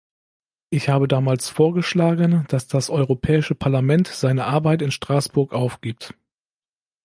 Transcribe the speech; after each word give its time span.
Ich 0.71 0.89
habe 0.89 1.07
damals 1.07 1.49
vorgeschlagen, 1.49 2.45
dass 2.47 2.65
das 2.67 2.89
Europäische 2.89 3.53
Parlament 3.53 4.07
seine 4.07 4.45
Arbeit 4.45 4.81
in 4.81 4.89
Straßburg 4.89 5.53
aufgibt. 5.53 6.15